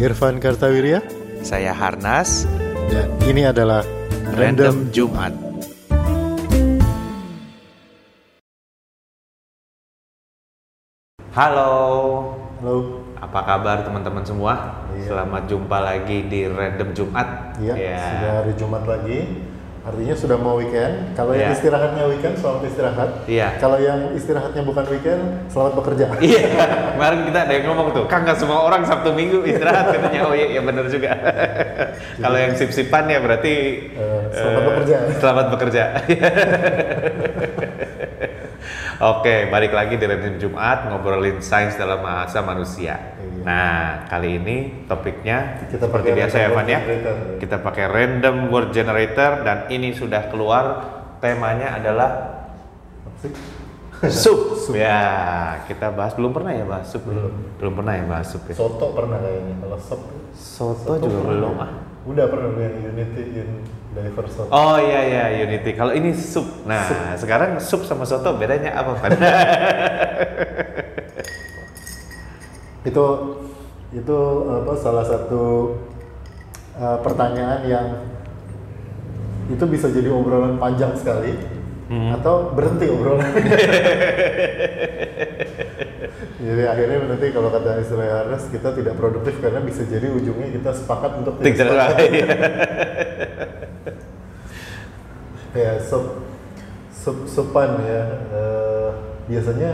[0.00, 1.04] Irfan Kartawirya
[1.44, 2.44] Saya Harnas,
[2.88, 3.84] dan ini adalah
[4.32, 5.32] Random Jumat.
[11.30, 11.70] Halo,
[12.58, 12.74] Halo.
[13.16, 14.82] apa kabar teman-teman semua?
[14.92, 15.06] Iya.
[15.14, 17.56] Selamat jumpa lagi di Random Jumat.
[17.62, 18.00] Iya, Ya.
[18.02, 19.18] sudah hari Jumat lagi.
[19.80, 21.16] Artinya sudah mau weekend.
[21.16, 21.56] Kalau yang Iya.
[21.56, 23.10] istirahatnya weekend, selamat istirahat.
[23.24, 23.48] Iya.
[23.56, 26.04] Kalau yang istirahatnya bukan weekend, selamat bekerja.
[26.20, 26.40] Iya,
[27.00, 30.28] kemarin kita ada yang ngomong tuh, Kang nggak semua orang Sabtu Minggu istirahat katanya.
[30.28, 31.16] Oh iya, ya benar juga.
[32.22, 33.54] Kalau yang sip-sipan ya berarti
[33.96, 34.96] Eh, selamat eh, bekerja.
[35.16, 35.82] Selamat bekerja.
[39.00, 43.16] Oke, balik lagi di Random Jumat ngobrolin sains dalam bahasa manusia.
[43.16, 43.40] Iya.
[43.48, 46.80] Nah, kali ini topiknya Kita seperti biasa ya, random Van ya.
[46.84, 47.16] generator.
[47.40, 50.64] Kita pakai random word generator dan ini sudah keluar
[51.16, 52.10] temanya adalah
[53.24, 53.32] sup.
[54.20, 54.40] Sup.
[54.76, 55.00] Ya,
[55.64, 57.00] kita bahas belum pernah ya bahas sup.
[57.00, 57.32] Belum.
[57.56, 58.56] Belum pernah ya bahas sup ya.
[58.56, 59.54] Soto pernah kayaknya.
[59.64, 60.00] Kalau sop,
[60.36, 61.28] Soto, juga pernah.
[61.32, 61.70] belum ah.
[62.04, 63.48] Udah pernah yang Unity in
[63.90, 64.50] Diverse Soto.
[64.54, 65.74] Oh iya iya Unity.
[65.74, 66.46] Kalau ini sup.
[66.62, 69.10] Nah, sekarang sup sama soto bedanya apa, Van?
[72.86, 73.04] Itu
[73.90, 75.74] itu apa salah satu
[76.78, 77.86] uh, pertanyaan yang
[79.50, 81.34] itu bisa jadi obrolan panjang sekali
[81.90, 82.14] Hmm.
[82.14, 83.26] atau berhenti obrolan.
[86.38, 90.70] jadi akhirnya nanti kalau kata istilah Harnes kita tidak produktif karena bisa jadi ujungnya kita
[90.70, 91.98] sepakat untuk Tidak sepakat.
[95.52, 96.22] ya sup
[96.90, 98.90] sup supan ya eh,
[99.26, 99.70] biasanya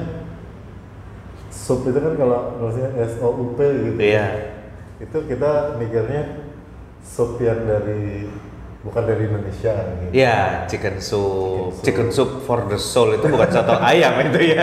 [1.51, 4.27] sup itu kan kalau maksudnya S O U P gitu Iya.
[4.97, 6.47] itu kita mikirnya
[7.03, 8.25] sup yang dari
[8.81, 10.11] bukan dari Indonesia gitu.
[10.15, 11.75] Iya, chicken soup.
[11.83, 14.63] Chicken Chicken soup for the soul itu bukan soto ayam itu ya,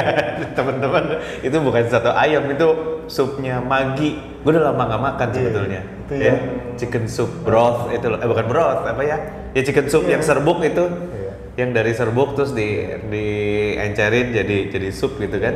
[0.56, 1.19] teman-teman.
[1.44, 2.68] Itu bukan soto ayam, itu
[3.12, 4.16] supnya Magi.
[4.40, 5.81] Gue udah lama nggak makan Iya, sebetulnya.
[6.07, 6.35] itu ya,
[6.80, 8.16] chicken soup broth itu loh.
[8.24, 9.18] Eh bukan broth, apa ya?
[9.53, 10.12] Ya chicken soup Iya.
[10.12, 10.84] yang serbuk itu.
[10.84, 11.31] Iya.
[11.56, 15.56] Yang dari serbuk terus di diencerin jadi jadi sup gitu kan.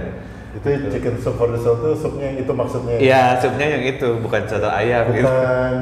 [0.58, 4.08] itu chicken soup for the soul itu supnya yang itu maksudnya Iya, supnya yang itu,
[4.18, 5.22] bukan soto ayam gitu.
[5.22, 5.76] bukan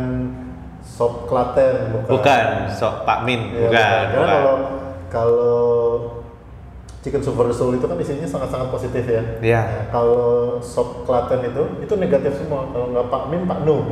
[0.81, 3.72] sop klaten bukan Bukan, sok Pak Min, Iya, bukan.
[3.72, 4.28] Karena bukan.
[4.28, 4.56] kalau
[5.08, 5.64] kalau
[7.00, 9.22] chicken soup for the soul itu kan isinya sangat-sangat positif ya.
[9.40, 9.62] Iya.
[9.64, 10.25] Nah, kalau
[10.59, 12.66] sop Klaten itu itu negatif semua.
[12.68, 13.75] Kalau nggak Pak Min, Pak No.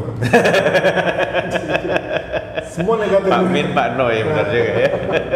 [2.70, 3.30] semua negatif.
[3.30, 4.90] Pak Min, Pak No ya benar juga ya.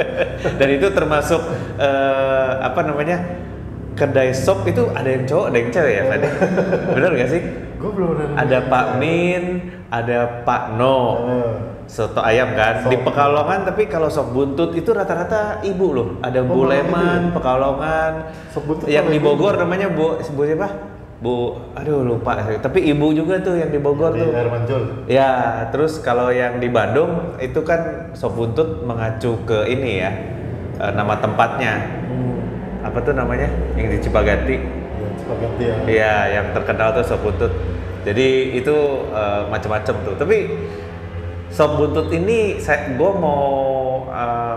[0.59, 1.41] Dan itu termasuk
[1.81, 3.17] eh, apa namanya
[3.97, 6.17] kedai sop itu ada yang cowok, ada yang cewek ya, Pak?
[6.93, 7.41] Benar nggak sih?
[7.77, 8.35] Gue belum pernah.
[8.41, 9.43] Ada Pak Min,
[9.89, 10.97] ada Pak No.
[11.25, 11.53] Eh,
[11.87, 12.91] Soto ayam kan Sop.
[12.91, 16.07] di Pekalongan tapi kalau sop buntut itu rata-rata ibu loh.
[16.19, 17.35] Ada Oh, Bu Leman, ibu ya?
[17.39, 18.11] Pekalongan.
[18.51, 19.31] Sop buntut yang di ibu.
[19.31, 20.96] Bogor namanya Bu Bu siapa?
[21.17, 22.37] Bu aduh lupa.
[22.61, 24.29] Tapi ibu juga tuh yang di Bogor di tuh.
[24.53, 24.81] mancur.
[25.09, 30.11] Ya, terus kalau yang di Bandung itu kan sop buntut mengacu ke ini ya
[30.77, 31.73] eh, nama tempatnya.
[32.05, 32.85] Hmm.
[32.85, 33.49] Apa tuh namanya?
[33.73, 34.57] Yang di Cipaganti.
[34.61, 35.75] Ya, spaghetti ya.
[35.89, 37.49] Iya, yang terkenal tuh sop buntut.
[38.05, 38.75] Jadi itu
[39.09, 40.15] eh, macam-macam tuh.
[40.21, 40.37] Tapi
[41.49, 43.49] sop buntut ini saya gue mau
[44.05, 44.55] eh,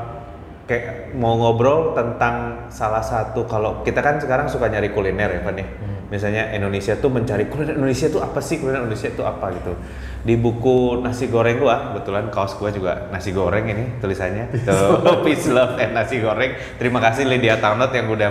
[0.69, 5.57] kayak mau ngobrol tentang salah satu kalau kita kan sekarang suka nyari kuliner ya Van
[5.57, 5.67] ya.
[6.11, 9.79] Misalnya Indonesia tuh mencari kuliner Indonesia tuh apa sih kuliner Indonesia tuh apa gitu.
[10.27, 14.51] Di buku nasi goreng gua, kebetulan kaos gua juga nasi goreng ini tulisannya.
[14.67, 16.59] Tuh, peace love and nasi goreng.
[16.83, 18.31] Terima kasih Lydia Taunot yang udah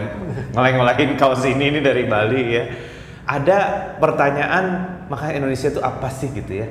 [0.53, 2.63] ngeleng-ngelengin kaos ini ini dari Bali ya.
[3.23, 3.57] Ada
[3.97, 4.65] pertanyaan
[5.07, 6.67] makanan Indonesia tuh apa sih gitu ya.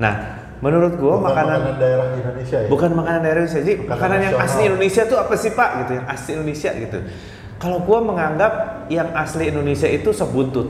[0.00, 2.68] Nah, menurut gua Bukan makanan, daerah Indonesia ya.
[2.72, 5.92] bukan makanan daerah Indonesia, jadi Makanan makanan yang asli Indonesia tuh apa sih Pak gitu,
[6.00, 6.98] yang asli Indonesia gitu.
[7.56, 10.68] Kalau gua menganggap yang asli Indonesia itu sop buntut,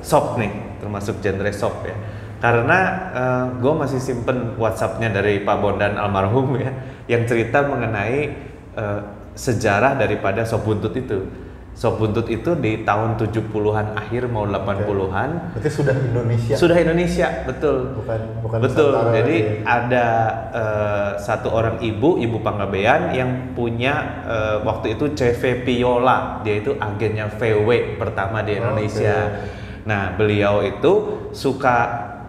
[0.00, 1.96] sop nih, termasuk genre sop ya.
[2.40, 2.78] Karena
[3.12, 6.72] eh, gua masih simpen WhatsAppnya dari Pak Bondan almarhum ya,
[7.04, 8.32] yang cerita mengenai
[8.76, 9.00] eh,
[9.36, 11.49] sejarah daripada sop buntut itu.
[11.70, 16.54] Sop buntut itu di tahun 70-an akhir mau 80-an Berarti sudah Indonesia.
[16.58, 17.96] sudah Indonesia, betul.
[17.96, 18.90] Bukan bukan Betul.
[18.92, 19.62] Nusantara Jadi lagi.
[19.64, 20.06] ada
[20.52, 23.94] eh, satu orang ibu, ibu Panggabean yang punya
[24.28, 26.44] eh, waktu itu CV Piola.
[26.44, 29.40] Dia itu agennya VW pertama di Indonesia.
[29.88, 30.92] Nah, beliau itu
[31.32, 31.76] suka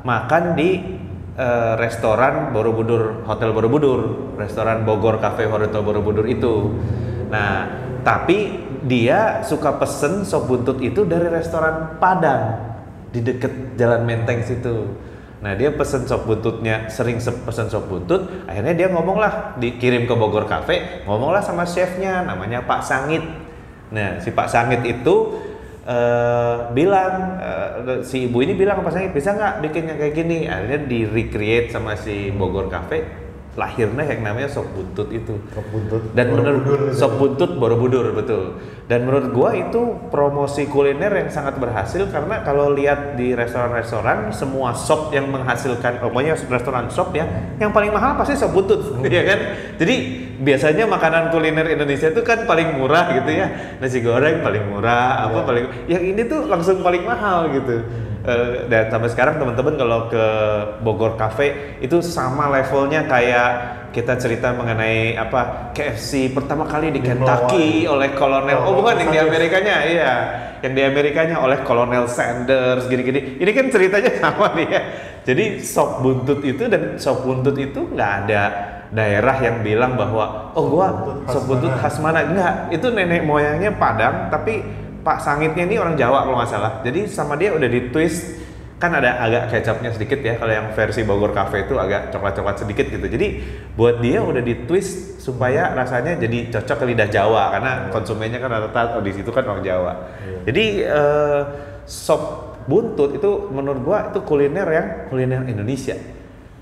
[0.07, 0.69] makan di
[1.35, 6.71] eh, restoran Borobudur, Hotel Borobudur, restoran Bogor Cafe Hotel Borobudur itu.
[7.27, 7.67] Nah,
[8.07, 12.57] tapi dia suka pesen sop buntut itu dari restoran Padang
[13.12, 14.88] di deket Jalan Menteng situ.
[15.42, 20.06] Nah dia pesen sop buntutnya, sering se- pesen sop buntut, akhirnya dia ngomong lah, dikirim
[20.06, 23.25] ke Bogor Cafe, ngomong lah sama chefnya, namanya Pak Sangit.
[23.89, 25.42] Nah si Pak Sangit itu
[25.81, 30.38] eh, bilang eh, si ibu ini bilang ke Pak Sangit bisa nggak bikinnya kayak gini
[30.45, 33.01] akhirnya di recreate sama si Bogor Cafe
[33.51, 36.16] lahirnya yang namanya sop buntut itu Sop buntut.
[36.16, 36.95] dan menurut gitu.
[36.95, 38.56] sop buntut Borobudur betul
[38.91, 44.75] dan menurut gua itu promosi kuliner yang sangat berhasil karena kalau lihat di restoran-restoran semua
[44.75, 47.23] sop yang menghasilkan pokoknya restoran sop ya
[47.55, 49.39] yang paling mahal pasti sop buntut ya kan?
[49.79, 49.95] Jadi
[50.43, 53.79] biasanya makanan kuliner Indonesia itu kan paling murah gitu ya.
[53.79, 55.47] Nasi goreng paling murah apa Iya.
[55.47, 57.88] paling yang ini tuh langsung paling mahal gitu.
[58.21, 60.25] Eh, dan sampai sekarang teman-teman kalau ke
[60.85, 67.11] Bogor Cafe itu sama levelnya kayak kita cerita mengenai apa KFC pertama kali di Di
[67.11, 69.19] Kentucky oleh Kolonel oh Oh, bukan yang di.
[69.19, 70.13] Amerikanya iya.
[70.63, 73.38] Yang di Amerikanya oleh Kolonel Sanders gini-gini.
[73.38, 74.81] Ini kan ceritanya sama nih ya.
[75.21, 78.43] Jadi sop buntut itu dan sop buntut itu nggak ada
[78.91, 80.88] daerah yang bilang bahwa oh gua
[81.29, 82.19] sop buntut mana?" khas mana?
[82.25, 84.63] Enggak itu nenek moyangnya Padang tapi
[85.01, 86.71] Pak Sangitnya ini orang Jawa kalau nggak salah.
[86.81, 88.40] Jadi sama dia udah di twist
[88.81, 92.89] kan ada agak kecapnya sedikit ya kalau yang versi Bogor Cafe itu agak coklat-coklat sedikit
[92.89, 93.06] gitu.
[93.06, 93.28] Jadi
[93.78, 98.50] buat dia udah di twist supaya rasanya jadi cocok ke lidah Jawa karena konsumennya kan
[98.50, 99.94] rata-rata oh, di situ kan orang Jawa.
[100.25, 100.39] Iya.
[100.50, 101.42] jadi eh,
[101.86, 105.98] sop buntut itu menurut gua itu kuliner yang kuliner Indonesia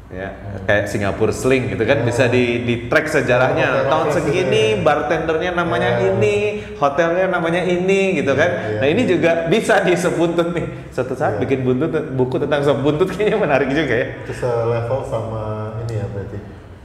[0.09, 0.33] ya
[0.65, 4.81] kayak Singapura Sling gitu kan bisa di di track sejarahnya Hotel tahun segini ya.
[4.81, 6.09] bartendernya namanya Ya.
[6.09, 6.35] ini
[6.75, 8.79] hotelnya namanya ini gitu kan Iya.
[8.81, 11.45] nah ini juga bisa di sop buntut nih suatu saat Iya.
[11.45, 15.43] bikin buntut buku tentang sop buntut kayaknya menarik juga ya Itu selevel sama
[15.85, 16.37] ini ya berarti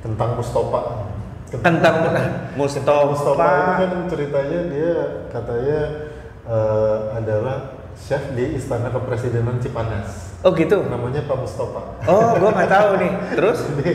[0.05, 0.81] kentang Mustopa.
[1.55, 1.95] tentang
[2.61, 3.49] Mustopa itu Mustafa
[3.81, 4.95] kan ceritanya dia
[5.33, 5.81] katanya
[6.45, 7.57] eh, adalah
[7.97, 10.34] chef di Istana Kepresidenan Cipanas.
[10.45, 11.83] Oh gitu Namanya Pak Mustopa.
[12.05, 13.93] oh gua nggak tahu nih terus Jadi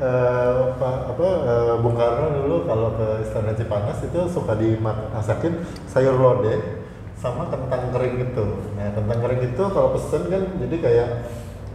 [0.00, 6.16] eh, Pak apa eh, Bung Karno dulu kalau ke Istana Cipanas itu suka dimasakin sayur
[6.16, 6.80] lodeh
[7.20, 8.46] sama kentang kering itu.
[8.80, 11.08] Nah kentang kering itu kalau pesen kan jadi kayak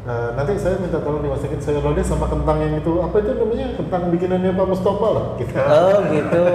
[0.06, 3.68] eh, nanti saya minta tolong dimasakin sayur lodeh sama kentang yang itu apa itu namanya
[3.74, 5.26] kentang bikinannya Pak Mustopa lah.
[5.42, 6.46] Kita oh gitu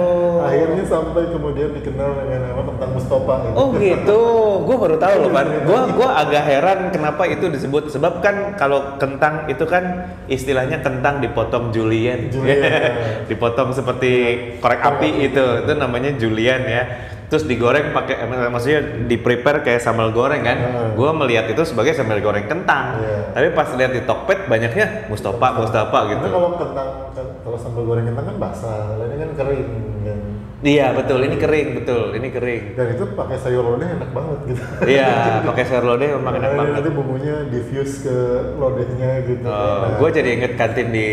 [0.41, 3.55] akhirnya sampai kemudian dikenal dengan nama kentang Mustopa gitu.
[3.55, 4.21] Oh gitu,
[4.65, 5.47] gue baru tahu loh Pan.
[5.63, 7.93] Gue gua agak heran kenapa itu disebut.
[7.93, 12.69] Sebab kan kalau kentang itu kan istilahnya kentang dipotong julienne, Julienne.
[13.29, 14.11] dipotong seperti
[14.59, 16.83] korek api itu, itu namanya julienne ya.
[17.31, 20.57] Terus digoreng pakai, maksudnya di prepare kayak sambal goreng kan.
[20.59, 20.99] Hmm.
[20.99, 22.99] Gue melihat itu sebagai sambal goreng kentang.
[22.99, 23.31] Iya.
[23.31, 26.27] Tapi pas lihat di Tokped banyaknya Mustafa, Mustafa gitu.
[26.27, 29.63] Karena kalau kentang kan- kalau sambal goreng kentang kan basah, ini kan kering
[30.03, 30.19] kan.
[30.61, 32.63] Iya betul, ini kering betul, ini kering.
[32.77, 34.63] Dan itu pakai sayur lodeh enak banget gitu.
[34.93, 36.73] Iya, pakai sayur lodeh memang enak banget.
[36.77, 38.17] Nanti bumbunya diffuse ke
[38.61, 39.47] lodehnya gitu.
[39.49, 41.07] Oh, Nah, gue jadi inget kantin di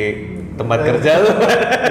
[0.58, 1.30] tempat kerja lu.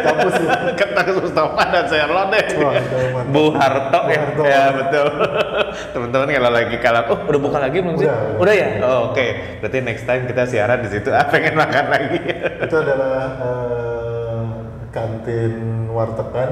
[0.03, 0.51] kampus ya.
[0.75, 3.33] Kentang Mustafa dan itu mantap.
[3.33, 4.19] Bu Harto Bu ya.
[4.19, 4.43] Harto.
[4.43, 5.07] Ya betul.
[5.95, 8.07] Teman-teman kalau lagi kalah, oh udah buka lagi belum sih?
[8.07, 8.39] Udah.
[8.41, 8.67] Udah ya?
[8.83, 9.25] Oh, Oke,
[9.63, 11.09] berarti next time kita siaran di situ.
[11.09, 12.19] Ah, pengen makan lagi.
[12.67, 14.43] itu adalah eh,
[14.91, 15.53] kantin
[15.91, 16.51] wartegan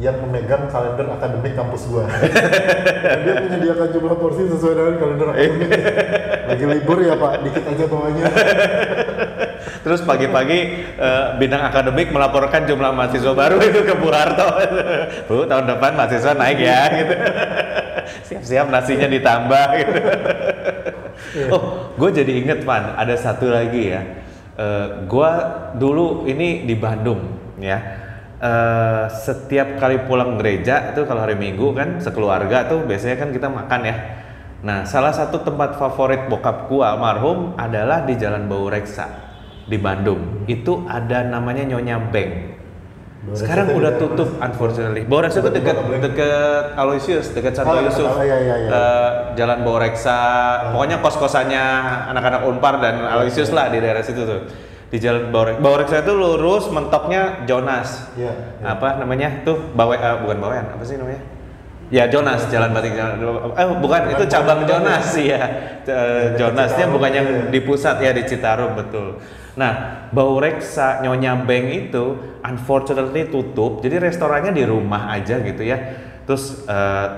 [0.00, 2.08] yang memegang kalender akademik kampus gua.
[3.20, 5.70] Dia menyediakan jumlah porsi sesuai dengan kalender akademik.
[6.50, 8.24] Lagi libur ya Pak, dikit aja bawahnya.
[9.80, 10.58] Terus pagi-pagi
[11.00, 14.48] eh, bidang akademik melaporkan jumlah mahasiswa baru itu ke Bu Harto.
[15.28, 17.14] Bu, tahun depan mahasiswa naik ya gitu.
[18.28, 20.00] Siap-siap nasinya ditambah gitu.
[21.48, 24.04] Oh, gue jadi inget Pan, ada satu lagi ya.
[24.60, 25.30] Eh, gue
[25.80, 27.80] dulu ini di Bandung ya.
[28.40, 33.48] Eh, setiap kali pulang gereja itu kalau hari Minggu kan sekeluarga tuh biasanya kan kita
[33.48, 33.96] makan ya.
[34.60, 39.29] Nah, salah satu tempat favorit bokap gua almarhum adalah di Jalan Bau Reksa
[39.68, 40.44] di Bandung.
[40.48, 45.04] Itu ada namanya Nyonya Reksa Sekarang udah tutup unfortunately.
[45.04, 48.08] Bau Reksa itu Dekat dekat Aloysius, dekat Santo Oh, Yusuf.
[48.08, 48.70] oh, iya, iya, iya.
[48.72, 50.18] Eh, Jalan Bau Reksa,
[50.72, 51.64] pokoknya kos-kosannya
[52.16, 54.48] anak-anak Unpar dan Aloysius lah di daerah situ tuh.
[54.88, 55.60] Di Jalan Bau Reksa.
[55.60, 58.32] Bau Reksa itu lurus mentoknya Jonas Iya.
[58.32, 58.72] iya.
[58.72, 61.20] apa namanya tuh bawe eh, bukan bawean apa sih namanya
[61.90, 63.18] ya Jonas Jalan Batik Jalan
[63.54, 65.42] eh bukan itu cabang Jonas ya
[66.38, 67.50] Jonasnya bukan yang iya.
[67.50, 69.18] di pusat ya di Citarum betul
[69.58, 73.82] nah Bau Reksa Nyonya Beng itu unfortunately tutup.
[73.84, 75.78] Jadi restorannya di rumah aja gitu ya.
[76.26, 77.08] Terus eh,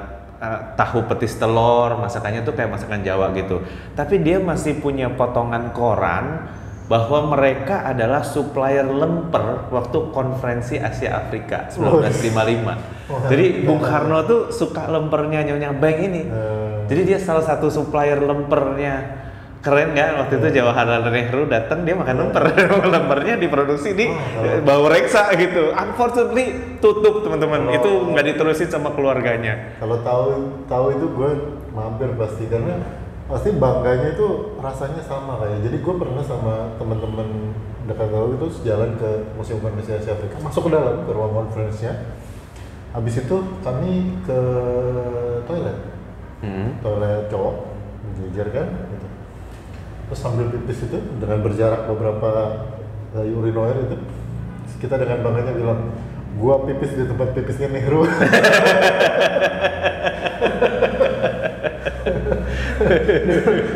[0.40, 3.62] eh, tahu petis telur masakannya tuh kayak masakan Jawa gitu.
[3.96, 6.48] Tapi dia masih punya potongan koran
[6.90, 13.30] bahwa mereka adalah supplier lemper waktu konferensi Asia Afrika 1955.
[13.32, 16.22] Jadi Bung Karno tuh suka lempernya Nyonya Beng ini.
[16.26, 19.24] Eh, Jadi dia salah satu supplier lempernya
[19.62, 22.44] keren kan waktu itu Jawaharlal Nehru datang dia makan lemper
[22.94, 28.90] lempernya diproduksi di Oh, Bau Reksa gitu unfortunately tutup teman-teman Kalau- itu nggak diterusin sama
[28.90, 30.24] keluarganya Kalau tahu
[30.66, 31.30] tahu itu gue
[31.70, 32.74] mampir pasti karena
[33.22, 34.28] pasti bangganya itu
[34.58, 35.64] rasanya sama kayak.
[35.64, 40.68] Jadi gue pernah sama teman-teman dekat gue itu jalan ke Museum Indonesia Asia Afrika, masuk
[40.68, 41.96] ke dalam ke ruang conference-nya.
[42.92, 44.38] Habis itu kami ke
[45.42, 45.78] toilet,
[46.44, 46.76] Hmm.
[46.78, 47.54] toilet cowok,
[48.04, 48.68] menjejer kan.
[50.12, 52.60] Terus sambil pipis itu dengan berjarak beberapa
[53.16, 53.96] uh, urinoir itu,
[54.84, 55.88] kita dengan bangganya bilang,
[56.36, 58.04] gua pipis di tempat pipisnya Nehru.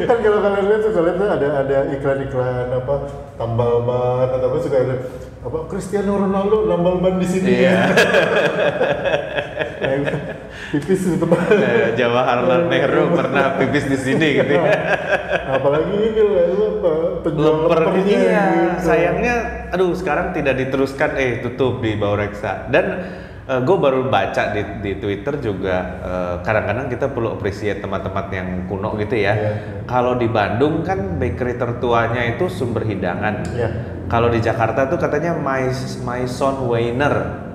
[0.04, 2.94] kan kalau kalian lihat suka lihat tuh ada ada iklan-iklan apa
[3.40, 5.08] tambal ban atau apa suka ada
[5.40, 7.64] apa Cristiano Ronaldo nambal ban di sini.
[7.64, 7.80] Iya.
[10.66, 11.38] Nah, pipis di tempat.
[11.66, 14.66] Eh, Jawaharlal Nehru pernah pipis di sini gitu ya.
[15.56, 16.23] Apalagi ini
[16.76, 16.92] apa
[17.23, 18.82] penjual Lemper iya, gitu.
[18.82, 19.35] sayangnya
[19.70, 23.06] aduh sekarang tidak diteruskan eh tutup di Bau Reksa dan
[23.46, 28.99] gue baru baca di, di Twitter juga eh, kadang-kadang kita perlu appreciate tempat-tempat yang kuno
[28.99, 29.23] gitu ya.
[29.23, 29.50] Iya, iya.
[29.87, 33.46] Kalau di Bandung kan bakery tertuanya itu sumber hidangan.
[33.54, 33.70] Iya.
[34.11, 37.45] Kalau di Jakarta tuh katanya Mais Maison Weiner.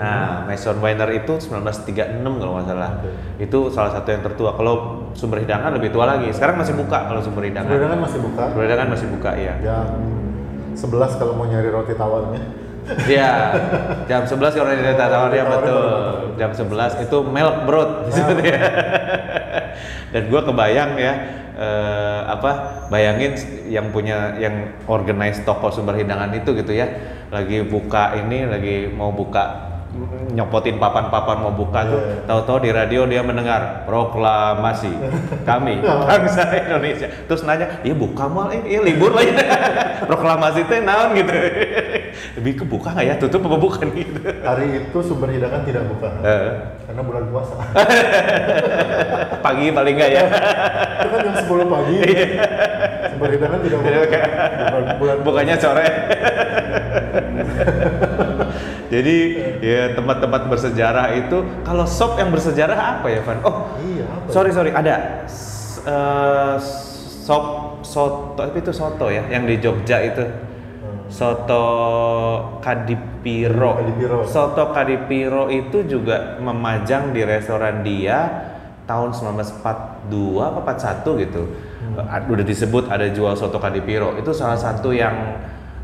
[0.00, 0.08] Hmm.
[0.08, 2.90] Nah, Maison Weiner itu 1936 kalau nggak salah.
[3.04, 3.12] Oke.
[3.44, 4.56] Itu salah satu yang tertua.
[4.56, 6.32] Kalau sumber hidangan lebih tua lagi.
[6.32, 7.68] Sekarang masih buka kalau sumber hidangan.
[7.68, 8.42] Sebenarnya kan masih buka.
[8.48, 9.54] Sumber hidangan masih buka ya.
[9.60, 9.86] Jam
[10.72, 12.40] 11 kalau mau nyari roti tawarnya.
[12.90, 13.30] Iya,
[14.08, 15.84] jam 11 kalau di data tawarnya Tawarnya betul.
[16.40, 18.56] Jam 11 itu milk broad disebutnya.
[20.16, 21.12] Dan gua kebayang ya
[21.60, 22.50] eh, apa
[22.88, 23.36] bayangin
[23.68, 26.88] yang punya yang organize toko sumber hidangan itu gitu ya
[27.30, 29.69] lagi buka ini lagi mau buka
[30.30, 31.98] nyopotin papan-papan mau buka tuh.
[31.98, 32.14] Iya.
[32.26, 34.92] tahu-tahu di radio dia mendengar proklamasi.
[35.42, 37.10] Kami bangsa Indonesia.
[37.26, 39.34] Terus nanya iya buka mal ini iya libur lah ya
[40.06, 41.18] proklamasi teh naon?
[41.18, 41.32] gitu.
[42.38, 43.14] Lebih ke buka nggak ya?
[43.18, 46.08] Tutup apa bukan gitu Hari itu sumber hidangan tidak buka.
[46.22, 46.50] Eh,
[46.86, 47.54] Karena bulan puasa.
[49.42, 50.22] pagi paling nggak ya.
[51.00, 51.96] Itu kan jam 10 pagi.
[53.10, 54.18] sumber hidangan tidak buka.
[54.70, 55.86] Bulan, bulan bukannya sore
[58.90, 59.16] jadi
[59.58, 64.30] ya tempat-tempat bersejarah itu kalau sop yang bersejarah apa ya Van oh Iya, apa ya?
[64.30, 64.94] sorry sorry ada
[65.24, 66.56] S- eh,
[67.22, 67.44] sop
[67.80, 70.24] soto tapi itu soto ya yang di Jogja itu
[70.80, 71.06] Hmm.
[71.06, 71.64] soto
[72.58, 73.72] kadipiro.
[73.76, 74.18] Kadipiro.
[74.24, 78.18] soto kadipiro itu juga memajang di restoran dia
[78.84, 80.02] tahun 1942
[80.42, 81.42] apa 41 gitu
[81.80, 82.28] Hmm.
[82.28, 85.36] udah disebut ada jual soto kadipiro itu salah satu yang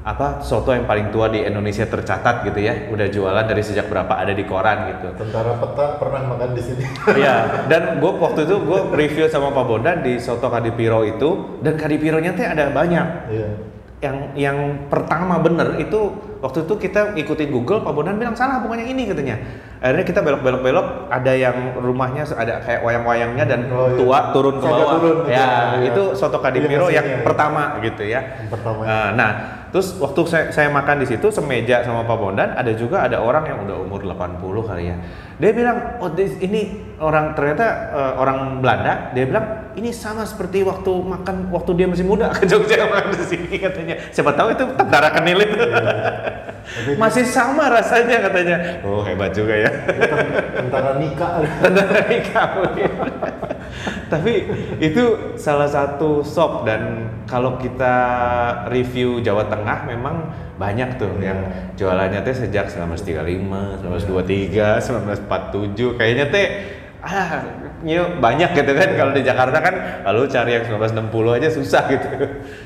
[0.07, 4.15] apa soto yang paling tua di Indonesia tercatat gitu ya udah jualan dari sejak berapa
[4.15, 6.85] ada di koran gitu Tentara peta pernah makan di sini.
[7.19, 7.37] Iya,
[7.71, 12.39] dan gue waktu itu gue review sama Pak Bondan di soto Kadipiro itu, dan Kadipironya
[12.39, 13.07] teh ada banyak.
[13.35, 13.49] Iya.
[13.97, 18.79] Yang yang pertama bener itu waktu itu kita ikutin Google, Pak Bondan bilang salah bukan
[18.79, 19.41] yang ini katanya.
[19.77, 23.97] Akhirnya kita belok-belok-belok, ada yang rumahnya ada kayak wayang-wayangnya dan Oh, iya.
[23.99, 24.93] tua turun ke bawah.
[25.01, 25.35] turun ya,
[25.81, 25.91] Iya.
[25.91, 27.27] itu soto Kadipiro Iya, yang mesinnya.
[27.27, 28.21] pertama gitu ya.
[28.39, 28.81] Yang pertama.
[28.85, 29.31] Nah, nah,
[29.77, 33.45] terus waktu saya, saya makan di situ semeja sama Pak Bondan, ada juga ada orang
[33.45, 34.97] yang udah umur 80 kali ya.
[35.37, 40.65] Dia bilang, "Oh, this- ini orang ternyata eh, orang Belanda." Dia bilang, "Ini sama seperti
[40.65, 44.01] waktu makan waktu dia masih muda ke Jogja makan di sini," katanya.
[44.09, 45.61] Siapa tahu itu tentara kenil itu.
[46.81, 48.57] Tapi masih sama rasanya katanya.
[48.81, 49.71] Oh, hebat juga ya.
[50.57, 51.45] tentara nikah.
[51.61, 52.63] Tentara kamu
[54.07, 54.33] Tapi
[54.79, 55.05] itu
[55.35, 57.95] salah satu sop dan kalau kita
[58.67, 61.33] review Jawa Tengah memang banyak tuh Iya.
[61.33, 61.39] yang
[61.77, 66.47] jualannya teh sejak 1935, 1923, 1947 kayaknya teh
[67.05, 67.45] ah
[67.85, 72.07] nyu, banyak gitu kan kalau di Jakarta kan lalu cari yang 1960 aja susah gitu.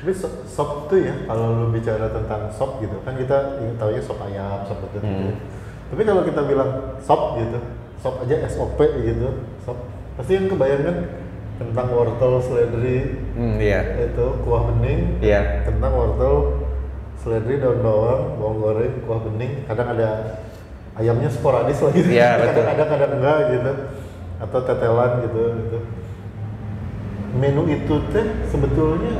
[0.01, 3.91] Tapi so- sop tuh ya, kalau lu bicara tentang sop gitu, kan kita ingin tahu
[3.93, 5.35] ya sop ayam, sop betul Hmm.
[5.91, 6.71] Tapi kalau kita bilang
[7.03, 7.59] sop gitu,
[7.99, 9.50] sop aja SOP gitu, sop
[10.15, 10.97] pasti yang kebayangkan
[11.61, 12.99] kentang wortel seledri
[13.37, 13.81] Hmm, iya.
[14.01, 15.65] itu kuah bening, Iya.
[15.65, 16.37] kentang wortel
[17.21, 20.41] seledri daun bawang, bawang goreng, kuah bening, kadang ada
[20.97, 22.65] ayamnya sporadis lagi, Iya, betul.
[22.65, 23.73] kadang ada kadang enggak gitu,
[24.41, 25.79] atau tetelan gitu gitu.
[27.31, 29.15] Menu itu teh sebetulnya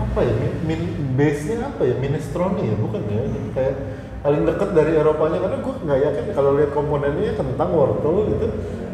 [0.00, 0.32] apa ya?
[0.34, 1.94] Min, min- base-nya apa ya?
[1.96, 3.22] Minestrone ya, bukan ya?
[3.54, 3.74] Kayak
[4.20, 8.46] paling dekat dari Eropanya karena gue nggak yakin kalau lihat komponennya kentang wortel gitu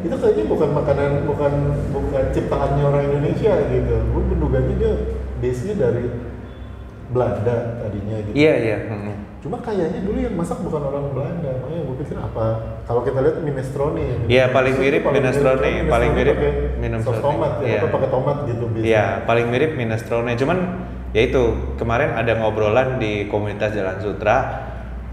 [0.07, 1.53] itu kayaknya bukan makanan bukan
[1.91, 4.93] bukan ciptaannya orang Indonesia gitu gue menduganya dia
[5.43, 6.05] base nya dari
[7.07, 8.35] Belanda tadinya gitu.
[8.35, 8.79] Iya iya.
[9.39, 12.47] Cuma kayaknya dulu yang masak bukan orang Belanda, makanya gue pikir apa?
[12.83, 14.27] Kalau kita lihat minestrone.
[14.27, 16.39] Iya, paling mirip minestrone, kan paling mirip
[16.83, 17.23] minestrone.
[17.23, 18.91] tomat ya, atau pakai tomat gitu biasanya.
[18.91, 20.35] Iya, paling mirip minestrone.
[20.35, 20.59] Cuman
[21.15, 21.45] ya itu
[21.79, 24.39] kemarin ada ngobrolan di komunitas Jalan Sutra.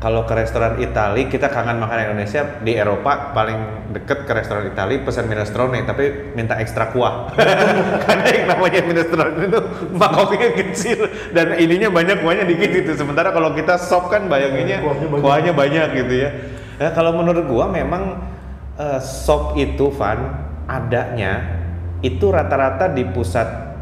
[0.04, 5.00] Kalau ke restoran Itali kita kangen makan Indonesia di Eropa paling deket ke restoran Itali
[5.00, 7.32] pesan minestrone tapi minta ekstra kuah.
[8.04, 9.60] Karena yang namanya minestrone itu
[9.96, 12.92] mangkoknya kecil dan ininya banyak kuahnya dikit gitu.
[13.00, 15.24] Sementara kalau kita sop kan bayanginnya Kuahnya banyak.
[15.24, 16.30] kuahnya banyak gitu ya.
[16.84, 18.28] Nah, kalau menurut gua memang
[18.76, 21.64] eh, sop itu Van adanya
[22.04, 23.73] itu rata-rata di pusat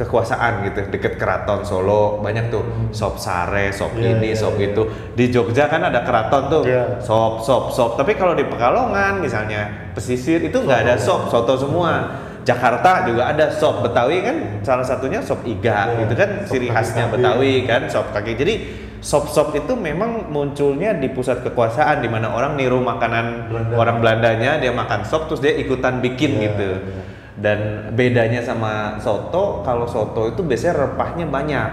[0.00, 4.72] kekuasaan gitu deket keraton Solo banyak tuh sop sare sop Iya, ini iya, sop iya.
[4.72, 7.04] itu di Jogja kan ada keraton tuh Iya.
[7.04, 12.16] sop sop sop tapi kalau di Pekalongan misalnya pesisir itu nggak ada sop soto semua
[12.40, 16.66] Jakarta juga ada sop Betawi kan salah satunya sop iga Iya, itu kan sop ciri
[16.66, 17.12] kaki khasnya sapi.
[17.20, 18.54] Betawi kan sop kaki jadi
[19.00, 23.74] sop-sop itu memang munculnya di pusat kekuasaan di mana orang niru makanan Belanda.
[23.80, 27.00] orang Belandanya dia makan sop terus dia ikutan bikin Iya, gitu iya.
[27.40, 27.58] Dan
[27.92, 31.70] bedanya sama soto kalau soto itu biasanya rempahnya banyak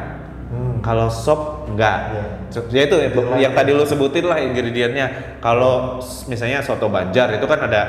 [0.47, 0.79] Hmm.
[0.79, 2.23] kalau sop enggak Iya.
[2.47, 7.35] So- ya itu ya, Beda yang tadi lo sebutin lah ingredientnya kalau misalnya soto Banjar
[7.35, 7.81] itu kan ada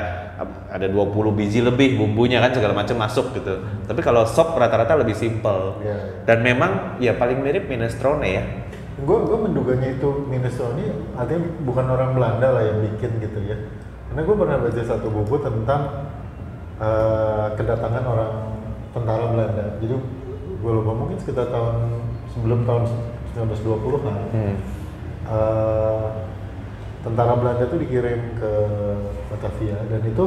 [0.67, 5.15] ada 20 biji lebih bumbunya kan segala macam masuk gitu tapi kalau sop rata-rata lebih
[5.15, 6.19] simple Iya.
[6.27, 8.43] dan memang ya paling mirip minestrone ya
[8.99, 10.83] Gue gue menduganya itu minestrone
[11.15, 13.55] artinya bukan orang Belanda lah yang bikin gitu ya.
[14.11, 15.81] Karena gue pernah baca satu buku tentang
[16.79, 18.33] eh, kedatangan orang
[18.91, 19.65] tentara Belanda.
[19.79, 19.95] Jadi
[20.59, 21.75] gue lupa mungkin sekitar tahun
[22.31, 22.83] sebelum tahun
[23.35, 24.17] 1920-an.
[24.33, 24.55] Hmm.
[25.29, 26.07] eh,
[26.99, 28.51] tentara Belanda itu dikirim ke
[29.31, 30.23] Batavia dan itu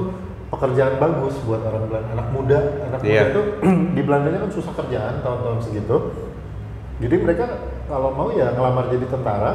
[0.49, 3.09] pekerjaan bagus buat orang Belanda anak muda anak Iya.
[3.09, 3.43] muda itu
[3.97, 5.97] di Belandanya kan susah kerjaan tahun-tahun segitu
[7.01, 7.45] jadi mereka
[7.89, 9.53] kalau mau ya ngelamar jadi tentara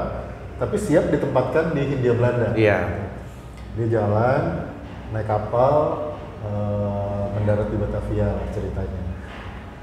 [0.57, 3.09] tapi siap ditempatkan di Hindia Belanda iya
[3.77, 4.41] dia jalan
[5.13, 5.73] naik kapal
[6.47, 9.01] eh, mendarat di Batavia ceritanya.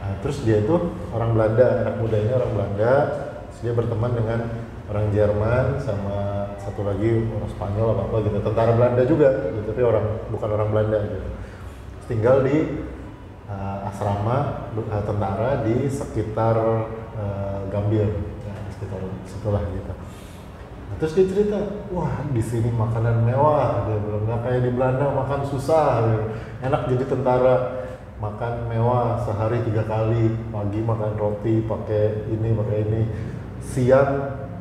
[0.04, 0.76] Nah, terus dia itu
[1.16, 2.92] orang Belanda anak mudanya orang Belanda.
[3.48, 4.40] Terus dia berteman dengan
[4.92, 6.16] orang Jerman sama
[6.60, 8.38] satu lagi orang Spanyol apa apa gitu.
[8.42, 11.28] Tentara Belanda juga gitu tapi orang bukan orang Belanda gitu.
[11.96, 12.56] Terus tinggal di
[13.48, 16.56] eh, asrama eh, tentara di sekitar
[17.16, 18.08] eh, Gambir.
[18.44, 19.93] Ya, sekitar situlah gitu Nah,
[21.00, 21.58] terus dia cerita,
[21.90, 26.20] wah di sini makanan mewah, dia bilang nggak kayak di Belanda makan susah, dia
[26.66, 27.56] enak jadi tentara
[28.22, 33.02] makan mewah sehari tiga kali, pagi makan roti pakai ini pakai ini,
[33.58, 34.10] siang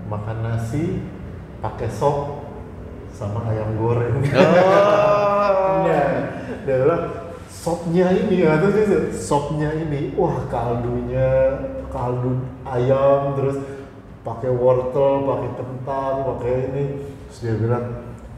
[0.10, 1.00] makan nasi
[1.62, 2.44] pakai sop
[3.14, 4.26] sama ayam goreng.
[4.26, 5.86] oh.
[5.86, 6.10] Nah,
[6.66, 7.24] dia bilang
[7.64, 11.56] sopnya ini atau sih sopnya ini wah kaldunya
[11.94, 13.58] kaldu ayam terus
[14.24, 16.86] pakai wortel pakai kentang pakai ini.
[17.30, 17.86] Terus dia bilang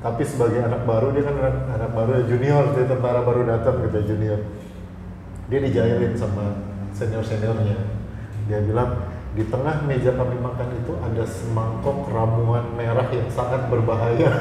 [0.01, 4.13] tapi sebagai anak baru dia kan anak, anak baru junior dia tentara baru datang gitu
[4.13, 4.41] junior.
[5.45, 6.57] Dia dijailin sama
[6.93, 7.95] senior seniornya
[8.45, 14.31] dia bilang di tengah meja kami makan itu ada semangkok ramuan merah yang sangat berbahaya.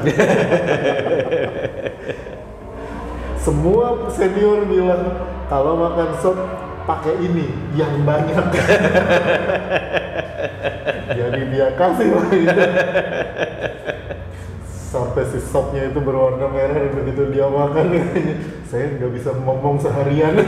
[3.43, 5.03] Semua senior bilang
[5.51, 6.37] kalau makan sop
[6.85, 8.45] pakai ini yang banyak
[11.11, 12.61] jadi dia kasih lah itu.
[14.95, 17.99] Sampai si sopnya itu berwarna merah dan begitu dia makan
[18.71, 20.39] saya nggak bisa ngomong seharian.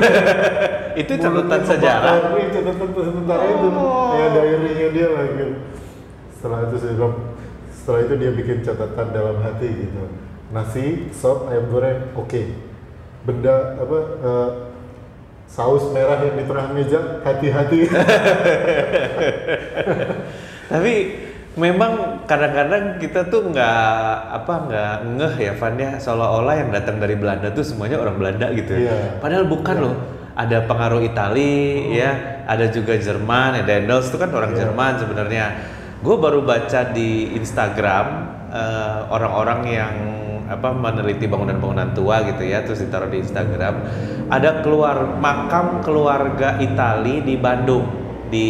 [0.97, 2.33] Itu catatan sejarah.
[2.33, 3.67] Ini catatan itu.
[3.69, 4.17] Oh.
[4.17, 5.55] kayak diary-nya dia lah gitu.
[6.33, 7.15] Setelah itu saya bilang
[7.69, 10.03] setelah itu dia bikin catatan dalam hati gitu.
[10.49, 12.43] Nasi sop ayam goreng oke.
[13.27, 14.49] Benda apa eh,
[15.47, 17.87] saus merah yang di tengah meja hati-hati
[20.67, 20.93] tapi
[21.57, 25.91] memang kadang-kadang kita tuh nggak apa nggak ngeh ya Van ya.
[25.97, 28.77] Seolah-olah yang datang dari Belanda tuh semuanya orang Belanda gitu.
[28.77, 29.17] Iya.
[29.17, 29.83] padahal bukan Iya.
[29.83, 29.95] loh.
[30.37, 32.11] Ada pengaruh Itali ya.
[32.45, 34.69] Ada juga Jerman ya Dendels itu kan orang Iya.
[34.69, 35.45] Jerman sebenarnya.
[35.97, 38.05] Gue baru baca di Instagram
[38.47, 39.93] eh, orang-orang yang
[40.47, 43.75] apa meneliti bangunan-bangunan tua gitu ya terus ditaruh di Instagram.
[44.29, 47.83] Ada keluar makam keluarga Itali di Bandung
[48.31, 48.47] di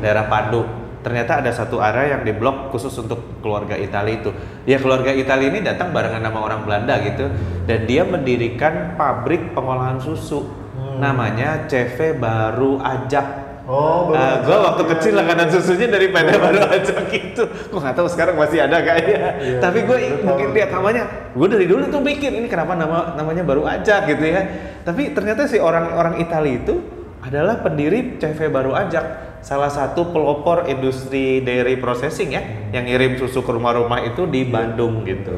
[0.00, 4.34] daerah Pandu ternyata ada satu area yang diblok khusus untuk keluarga Itali itu
[4.66, 7.30] ya keluarga Itali ini datang barengan nama orang Belanda gitu
[7.62, 10.42] dan dia mendirikan pabrik pengolahan susu
[10.76, 11.00] Hmm.
[11.00, 13.24] namanya CV Baru Ajak
[13.64, 14.44] oh baru Nah, aja.
[14.44, 15.18] gue waktu Iya, kecil iya.
[15.24, 17.42] langganan susunya dari pada baru aja gitu.
[17.48, 19.18] Gue nggak tahu sekarang masih ada kayaknya.
[19.40, 23.16] Iya, Tapi gue iya, mungkin lihat namanya, gue dari dulu tuh mikir ini kenapa nama
[23.16, 24.40] namanya baru aja gitu ya.
[24.84, 26.74] Tapi ternyata si orang-orang Italia itu
[27.26, 33.42] adalah pendiri CV Baru Ajak, salah satu pelopor industri dairy processing ya, yang ngirim susu
[33.42, 35.34] ke rumah-rumah itu di Bandung gitu,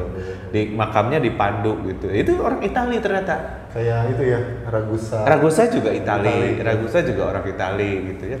[0.53, 2.13] di makamnya di Pandu gitu.
[2.13, 3.65] Itu orang Itali ternyata.
[3.73, 5.25] Kayak itu ya, Ragusa.
[5.25, 6.61] Ragusa juga Itali, Itali.
[6.61, 8.39] Ragusa juga orang Itali gitu ya.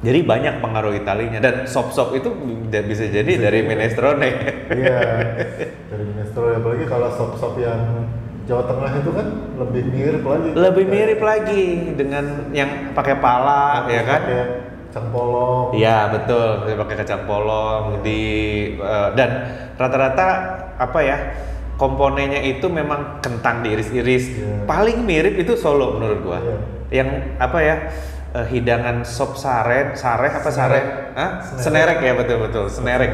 [0.00, 4.28] Jadi banyak pengaruh Italinya dan sop-sop itu bisa- bisa jadi dari minestrone.
[4.72, 5.00] Iya,
[5.92, 8.08] dari minestrone apalagi kalau sop-sop yang
[8.50, 9.26] Jawa Tengah itu kan
[9.62, 10.48] lebih mirip lagi.
[10.58, 14.20] Lebih mirip lagi dengan yang pakai pala ya kan?
[14.26, 14.48] Kayak
[14.90, 15.70] cangpolong.
[15.78, 18.22] Iya betul, pakai kacang polong di
[18.74, 19.30] eh, dan
[19.78, 20.26] rata-rata
[20.82, 21.18] apa ya
[21.78, 24.24] komponennya itu memang kentang diiris-iris.
[24.34, 24.66] Iya.
[24.66, 26.38] Paling mirip itu Solo menurut gua.
[26.42, 26.58] Iya.
[26.90, 27.08] Yang
[27.38, 27.76] apa ya
[28.34, 30.84] eh, hidangan sop saren, sareh apa sareh?
[31.14, 31.38] Hah?
[31.38, 31.62] Senerek.
[31.62, 33.12] Senerek ya betul betul, senerek.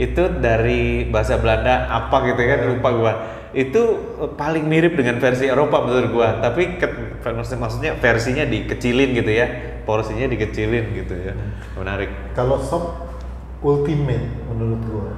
[0.00, 3.14] Itu dari bahasa Belanda apa gitu kan lupa gua.
[3.58, 3.82] Itu
[4.22, 7.18] eh, paling mirip dengan versi Eropa menurut gua, tapi ke-
[7.58, 9.46] maksudnya versinya dikecilin gitu ya.
[9.82, 11.34] Porsinya dikecilin gitu ya.
[11.74, 12.12] Menarik.
[12.32, 13.10] Kalau sop
[13.58, 15.10] ultimate menurut gua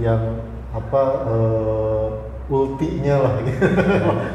[0.00, 2.06] yang apa eh,
[2.48, 3.62] ultinya lah gitu.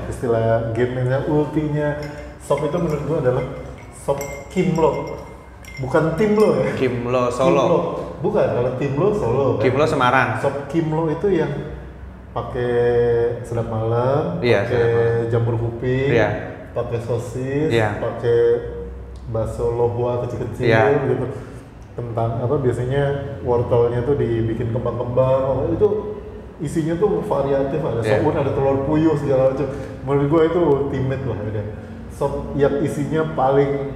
[0.05, 1.97] istilah gamenya ultinya
[2.37, 3.43] sop itu menurut gua adalah
[3.97, 4.19] sop
[4.53, 5.17] kimlo
[5.75, 7.33] bukan timlo ya Kimlo Kimlo.
[7.33, 7.65] Solo.
[8.21, 9.63] bukan kalau timlo solo kan?
[9.63, 10.29] Kimlo Semarang.
[10.39, 11.51] sop kimlo itu yang
[12.35, 12.75] pakai
[13.47, 14.87] sedap malam Iya, pakai
[15.31, 16.29] jamur kuping Iya.
[16.75, 17.95] pakai sosis Iya.
[18.03, 18.39] pakai
[19.31, 20.99] bakso lohua kecil-kecil Iya.
[21.07, 21.25] gitu
[21.95, 23.03] tentang apa biasanya
[23.39, 25.87] wortelnya tuh dibikin kembang-kembang oh, itu
[26.59, 28.19] isinya tuh variatif ada Iya.
[28.19, 29.67] sopun ada telur puyuh segala macam
[30.03, 31.65] menurut gua itu ultimate lah udah
[32.11, 33.95] sop yang isinya paling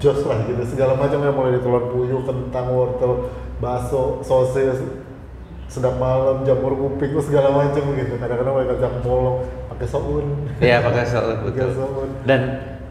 [0.00, 3.28] jos lah gitu segala macam yang mulai dari telur puyuh kentang wortel
[3.60, 4.80] bakso sosis
[5.72, 9.36] sedap malam jamur kuping segala macam gitu kadang-kadang pakai kacang polong
[9.72, 10.26] pakai soun
[10.60, 11.70] Iya pakai pakai betul.
[11.72, 12.40] soun Dan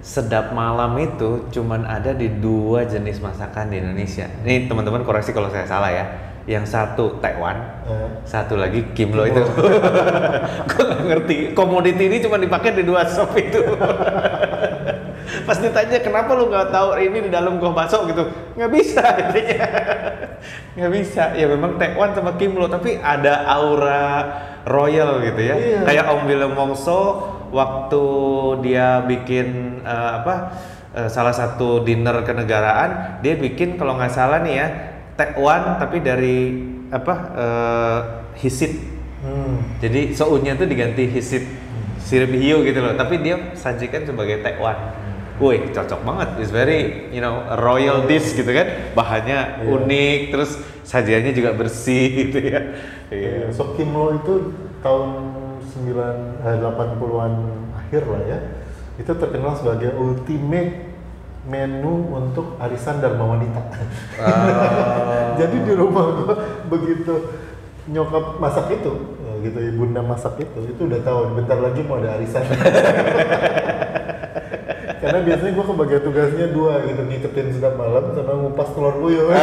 [0.02, 4.26] sedap malam itu cuman ada di dua jenis masakan di Indonesia.
[4.42, 6.06] Ini teman-teman koreksi kalau saya salah ya.
[6.50, 9.46] Yang satu Taiwan, Eh, satu lagi Kimlo itu.
[10.74, 11.54] Gue ngerti.
[11.54, 13.62] Komoditi ini cuma dipakai di dua sop itu.
[15.48, 19.68] Pas ditanya kenapa lu nggak tahu ini di dalam gua bakso gitu, nggak bisa intinya.
[20.78, 21.24] Nggak bisa.
[21.38, 24.04] Ya memang Taiwan sama Kimlo, tapi ada aura
[24.68, 25.56] royal gitu ya.
[25.56, 25.80] Iya.
[25.88, 27.00] Kayak Om Willem Wongso
[27.52, 28.04] waktu
[28.64, 30.56] dia bikin eh, apa
[30.96, 34.68] eh, salah satu dinner kenegaraan, dia bikin kalau nggak salah nih ya
[35.20, 36.38] Taiwan tapi dari
[36.92, 38.00] apa eh,
[38.40, 38.72] hisit
[39.24, 39.84] hmm.
[39.84, 41.44] jadi sounnya tuh diganti hisit
[42.02, 44.76] sirip hiu gitu loh, tapi dia sajikan sebagai Taiwan.
[45.42, 46.30] Wih, cocok banget.
[46.38, 48.94] It's very, you know, royal dish gitu kan.
[48.94, 49.74] Bahannya Iya.
[49.74, 50.52] unik, terus
[50.86, 52.62] sajiannya juga bersih gitu ya.
[53.10, 53.48] Iya, Iya.
[53.50, 54.54] Sop Kimlo itu
[54.86, 55.10] tahun
[55.66, 57.34] 9 eh, 80-an
[57.74, 58.40] akhir lah ya.
[59.02, 60.94] Itu terkenal sebagai ultimate
[61.42, 63.62] menu untuk arisan Dharma Wanita.
[64.22, 65.34] Ah.
[65.42, 66.36] Jadi di rumah gua
[66.70, 67.34] begitu
[67.90, 68.94] nyokap masak itu,
[69.26, 72.46] eh, gitu ibunda masak itu, itu udah tahu bentar lagi mau ada arisan.
[75.02, 79.34] Karena biasanya gua kebagian tugasnya dua gitu, ngiketin sedap malam sama ngupas telur puyuh.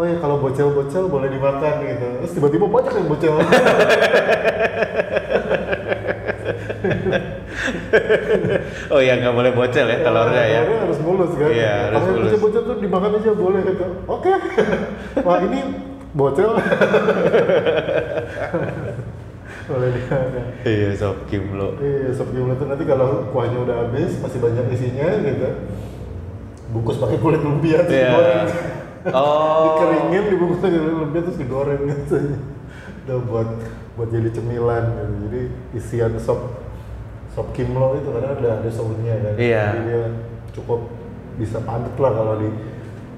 [0.00, 2.24] Oh ya kalau bocel-bocel boleh dimakan gitu.
[2.24, 3.36] Terus tiba-tiba banyak yang bocel.
[8.96, 10.64] oh ya nggak boleh bocel ya telurnya ya.
[10.64, 11.52] Telurnya harus mulus kan.
[11.52, 12.32] Iya, harus Kalau yang mulus.
[12.32, 13.84] bocel-bocel tuh dimakan aja boleh gitu.
[14.08, 14.32] Oke.
[15.26, 15.60] Wah ini
[16.16, 16.50] bocel.
[19.70, 20.44] Boleh dimakan.
[20.66, 21.78] Iya, sop kimlo.
[21.78, 25.48] Iya, sop gimana tuh nanti kalau kuahnya udah habis masih banyak isinya gitu.
[26.70, 28.10] Bungkus pakai kulit lumpia terus Iya.
[28.10, 28.48] digoreng.
[29.14, 29.62] Oh.
[29.66, 32.16] Dikeringin dibungkus pakai kulit lumpia terus digoreng gitu.
[33.06, 33.48] Udah buat
[33.94, 35.14] buat jadi cemilan gitu.
[35.26, 35.40] Jadi
[35.74, 36.40] isian sop
[37.30, 39.34] sop kimlo itu karena ada ada sausnya kan.
[39.38, 39.64] Iya.
[39.70, 40.02] Jadi dia
[40.50, 40.80] cukup
[41.38, 42.50] bisa padat lah kalau di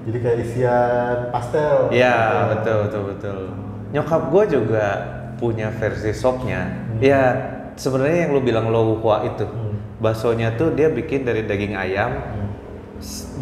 [0.03, 1.89] jadi kayak isian pastel.
[1.89, 2.49] Iya, gitu.
[2.57, 3.37] betul betul betul.
[3.93, 4.87] Nyokap gue juga
[5.43, 6.87] punya versi sopnya.
[7.03, 7.35] Ya
[7.75, 9.75] sebenarnya yang lu bilang lohua itu, Hmm.
[9.99, 12.47] baksonya tuh dia bikin dari daging ayam, Hmm.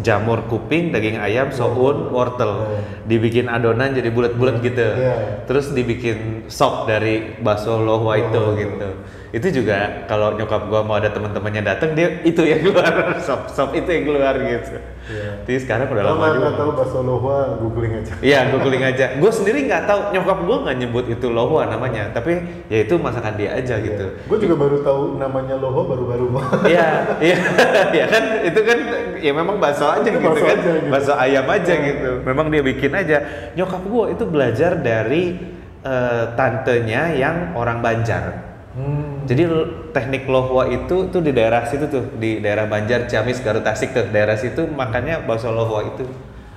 [0.01, 2.67] Jamur kuping, daging ayam, soun, wortel.
[2.67, 2.81] Hmm.
[3.05, 4.81] Dibikin adonan jadi bulat-bulat gitu.
[4.83, 5.45] Iya.
[5.45, 8.53] Terus dibikin sop dari bakso lohua itu Oh.
[8.53, 8.89] gitu.
[9.31, 12.91] Itu juga kalau nyokap gua mau ada teman-temannya datang dia itu yang keluar
[13.25, 14.75] sop sop itu yang keluar gitu.
[15.01, 15.43] Iya.
[15.43, 16.39] Tapi sekarang udah Kalau lama juga.
[16.39, 18.13] nggak tahu bakso lohua googling aja.
[18.21, 19.05] Iya, googling aja.
[19.17, 22.31] Gue sendiri nggak tahu, nyokap gue nggak nyebut itu lohua namanya, tapi
[22.67, 24.05] ya itu masakan dia aja gitu.
[24.29, 26.25] Gue juga baru tahu namanya loho baru-baru.
[26.63, 27.37] Iya, iya,
[27.97, 28.77] iya kan, itu kan
[29.19, 30.87] ya memang bakso aja Itu gitu bakso kan, aja gitu.
[30.87, 31.85] bakso ayam aja Iya.
[31.91, 32.11] gitu.
[32.23, 33.17] Memang dia bikin aja.
[33.53, 35.23] Nyokap gue itu belajar dari
[35.81, 38.53] eh, tantenya yang orang Banjar.
[38.77, 39.25] hmm.
[39.25, 39.43] Jadi
[39.91, 44.05] teknik lohwa itu tuh di daerah situ tuh, di daerah Banjar, Ciamis, Garut, Tasik tuh,
[44.07, 46.05] daerah situ makanya bakso lohwa itu.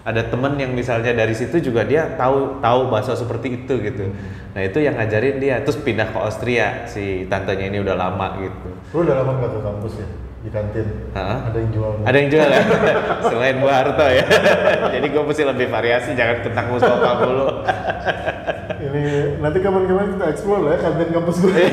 [0.05, 4.13] Ada temen yang misalnya dari situ juga dia tahu tahu bakso seperti itu gitu.
[4.53, 8.69] Nah itu yang ngajarin dia, terus pindah ke Austria si tantenya ini udah lama gitu.
[8.93, 10.09] Lu udah lama nggak ke kampus ya?
[10.45, 10.87] Di kantin?
[11.17, 11.49] Hah?
[11.49, 11.93] Ada yang jual?
[12.05, 12.63] Ada yang jual ya?
[13.33, 14.25] Selain Bu Harto ya.
[14.95, 17.49] Jadi gue mesti lebih variasi, jangan kentang mustafa mulu.
[18.85, 19.03] Ini
[19.41, 21.65] nanti kapan-kapan kita explore lah ya kantin kampus gue.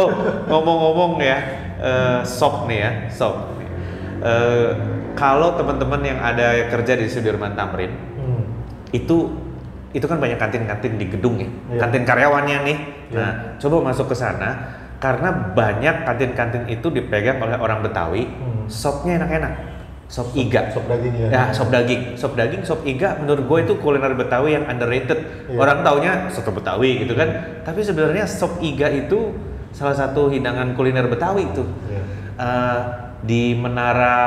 [0.00, 0.08] oh,
[0.48, 1.38] ngomong-ngomong ya,
[1.76, 3.36] eh, sop nih ya, sop.
[4.24, 4.70] Eh,
[5.12, 8.64] kalau teman-teman yang ada kerja di Sudirman Tamrin, Hmm.
[8.96, 9.36] itu
[9.92, 11.80] itu kan banyak kantin-kantin di gedung ya, Iya.
[11.84, 12.78] kantin karyawannya nih.
[13.12, 13.16] Iya.
[13.20, 18.66] Nah, coba masuk ke sana karena banyak kantin-kantin itu dipegang oleh orang Betawi, Hmm.
[18.66, 19.52] sopnya enak-enak,
[20.10, 20.74] sop iga.
[20.74, 21.28] Sop daging ya.
[21.30, 25.46] Ya, sop daging, sop daging, sop iga menurut gue itu kuliner Betawi yang underrated.
[25.46, 25.58] Iya.
[25.60, 27.62] Orang taunya soto Betawi gitu kan.
[27.62, 29.36] Tapi sebenarnya sop iga itu
[29.70, 31.62] salah satu hidangan kuliner Betawi itu.
[31.86, 32.02] Iya.
[32.38, 32.78] Eh,
[33.22, 34.18] di menara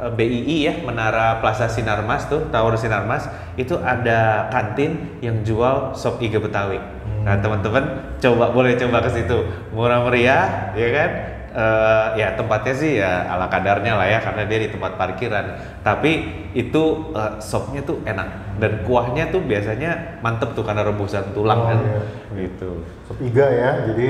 [0.00, 3.28] eh, BII ya, menara Plaza Sinarmas tuh, Tower Sinarmas,
[3.60, 6.80] itu ada kantin yang jual sop iga Betawi.
[7.20, 7.84] Nah, teman-teman
[8.16, 9.38] coba boleh coba ke situ.
[9.70, 11.10] Murah meriah, ya kan?
[11.50, 15.44] Eh, ya tempatnya sih ya ala kadarnya lah ya karena dia di tempat parkiran.
[15.82, 16.12] Tapi
[16.54, 21.66] itu eh, sopnya tuh enak dan kuahnya tuh biasanya mantep tuh karena rebusan tulang Oh,
[21.66, 21.78] kan.
[21.82, 22.00] iya.
[22.46, 22.70] Gitu.
[23.02, 23.70] Sop iga ya.
[23.90, 24.06] Jadi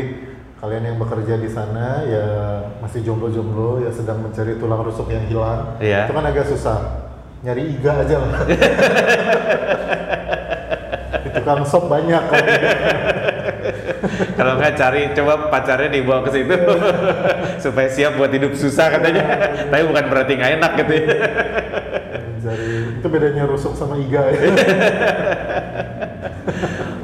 [0.60, 2.26] kalian yang bekerja di sana ya
[2.84, 5.80] masih jomblo-jomblo ya sedang mencari tulang rusuk yang hilang.
[5.80, 6.04] Iya.
[6.04, 6.78] Itu kan agak susah.
[7.40, 8.44] Nyari iga aja lah.
[11.50, 12.44] Tukang sop banyak kan.
[14.38, 16.54] Kalau nggak cari coba pacarnya dibawa ke situ
[17.66, 19.24] supaya siap buat hidup susah katanya.
[19.66, 21.06] Tapi bukan berarti nggak enak gitu ya.
[22.38, 22.70] Mencari
[23.02, 24.38] itu bedanya rusuk sama iga ya.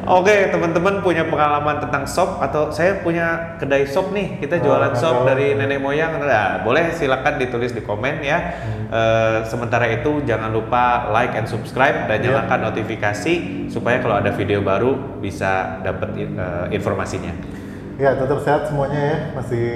[0.07, 4.39] Oke, teman-teman punya pengalaman tentang sop atau saya punya kedai sop nih.
[4.39, 6.23] Kita jualan Ah, sop dari nenek moyang.
[6.23, 8.39] Nah, boleh silakan ditulis di komen ya.
[8.87, 12.39] Eh, sementara itu jangan lupa like and subscribe dan Iya.
[12.39, 13.35] nyalakan notifikasi
[13.67, 17.35] supaya kalau ada video baru bisa dapat eh, informasinya.
[17.99, 19.17] Ya tetap sehat semuanya ya.
[19.35, 19.67] Masih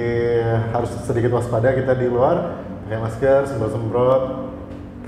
[0.70, 2.62] harus sedikit waspada kita di luar.
[2.86, 4.22] Pakai masker, semprot-semprot,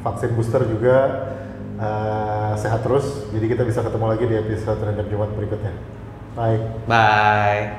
[0.02, 0.98] vaksin booster juga.
[1.82, 3.26] Eh, sehat terus.
[3.34, 5.74] Jadi kita bisa ketemu lagi di episode random Jumat berikutnya.
[6.38, 6.62] Bye.
[6.86, 7.74] Bye.